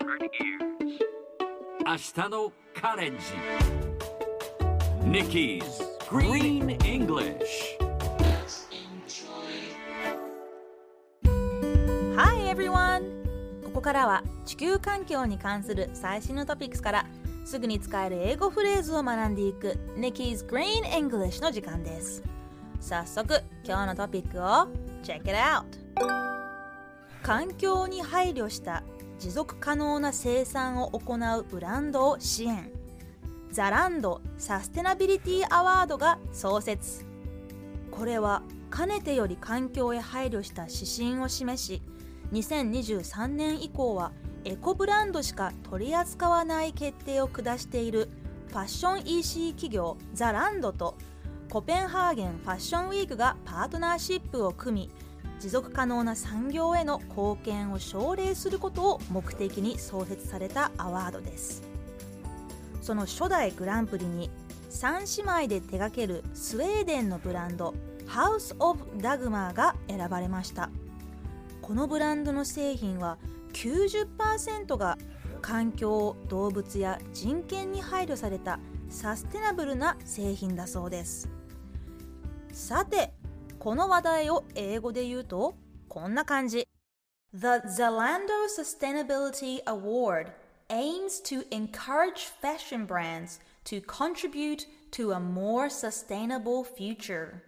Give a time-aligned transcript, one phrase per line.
[0.00, 3.24] 明日のカレンジ
[5.02, 5.62] Nikki's
[6.08, 7.76] Green English
[12.16, 13.24] Hi everyone!
[13.64, 17.06] ここからは地球環境に関する最新のトピックスから
[17.44, 22.22] すぐに使える英語フレーズを学んでいく Nikki's Green English の時間です
[22.80, 24.68] 早速今日のトピックを
[25.02, 25.64] Check it out!
[27.22, 28.84] 環境に配慮した
[29.18, 32.70] 持続可能な生産を行うブランドを支援。
[33.50, 37.06] ザランドサステナビリティアワードが創設。
[37.90, 41.82] これはかねてより環境へ配慮した指針を示し
[42.32, 44.12] 2023年以降は
[44.44, 48.08] エコブランドしか取り扱わない決定を下している
[48.48, 50.96] ファッション EC 企業ザランドと
[51.50, 54.90] コペンハーゲンファッションウィークがパートナーシップを組み
[55.40, 61.62] 持続可能な産業への貢献を奨励することを目的に創設されたアワードです。
[62.82, 64.30] その初代グランプリに
[64.70, 67.74] 3姉妹で手掛けるスウェーデンのブランド
[68.06, 70.70] ハウス・オブ・ダグマーが選ばれました。
[71.60, 73.18] このブランドの製品は
[73.52, 74.96] 90%が
[75.42, 78.58] 環境動物や人権に配慮された
[78.88, 81.28] サステナブルな製品だそうです。
[82.52, 83.12] さて
[83.68, 85.54] この話題を英語で言うと
[85.90, 86.66] こんな感じ
[87.34, 90.32] The Zalando Sustainability Award
[90.70, 97.42] aims to encourage fashion brands to contribute to a more sustainable future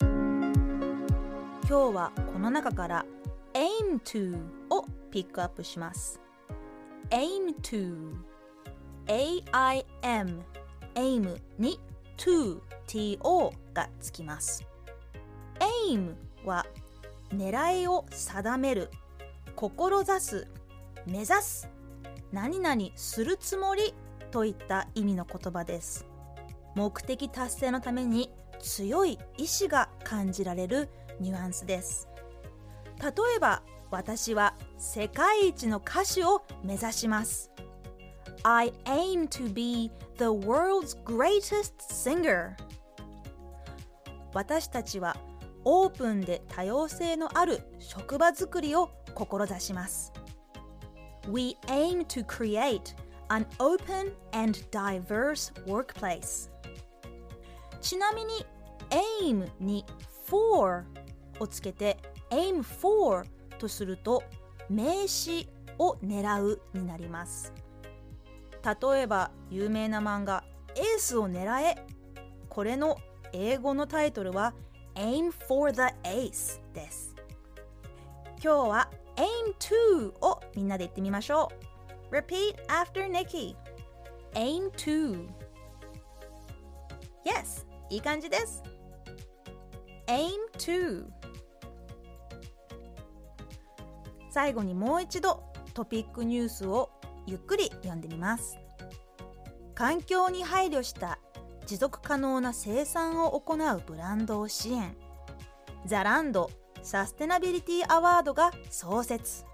[0.00, 3.06] 今日はこの中から
[3.54, 4.36] aim to
[4.68, 6.20] をピックアップします
[7.10, 8.16] aim to
[9.06, 10.40] AIM
[10.96, 11.78] aim に
[12.16, 14.71] to to がつきます
[15.88, 16.66] aim は
[17.34, 18.90] 狙いを定める
[19.54, 20.48] 志す
[21.06, 21.68] 目指す
[22.32, 23.94] 何々するつもり
[24.30, 26.06] といった意味の言葉です。
[26.74, 28.30] 目的達成のために
[28.60, 30.88] 強い意志が感じられる
[31.20, 32.08] ニュアンスです。
[33.00, 37.50] 例えば私は世界一の歌手を目指します。
[38.44, 42.54] I aim to be the world's greatest singer
[44.32, 45.16] 私たちは
[45.64, 50.12] オープンで多様性のある職場づくりを志します。
[51.28, 52.96] We aim to create
[53.28, 56.50] an open and diverse workplace.
[57.80, 58.46] ちなみに
[59.22, 59.84] aim に
[60.28, 60.84] for
[61.38, 61.98] をつけて
[62.30, 63.24] aim for
[63.58, 64.22] とすると
[64.68, 67.52] 名詞を狙うになります。
[68.64, 71.76] 例えば有名な漫画エースを狙え。
[72.48, 72.98] これの
[73.32, 74.54] 英語のタイトルは
[74.96, 77.14] Aim for the Ace です。
[78.42, 79.26] 今日は Aim
[79.58, 81.50] to をみんなで言ってみましょ
[82.10, 82.14] う。
[82.14, 83.56] Repeat after Nikki
[84.34, 85.26] Aim to
[87.24, 88.62] Yes いい感じです。
[90.08, 91.06] Aim to
[94.30, 95.42] 最後にもう一度
[95.72, 96.90] トピックニュースを
[97.26, 98.58] ゆっくり読んでみます。
[99.74, 101.18] 環境に配慮した
[101.72, 104.94] 持続可能な生産を行うブランドを支援
[105.86, 106.50] ザランド
[106.82, 109.46] サステナビリティアワードが創設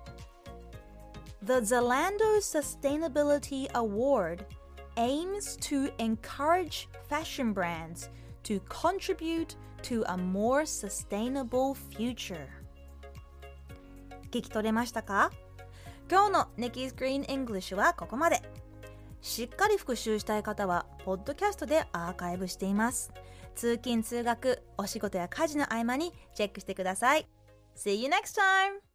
[1.44, 4.44] The Zalando Sustainability Award
[4.96, 8.10] aims to encourage fashion brands
[8.42, 12.48] to contribute to a more sustainable future
[14.32, 15.30] 聞き取れましたか
[16.10, 18.42] 今日の Nikki's Green English はここまで
[19.20, 23.12] しっかり復習したい方はポッドキャストでアーカイブしています
[23.54, 27.26] 通勤通学お仕事や家事の合間にチェックしてください
[27.76, 28.87] See you next time!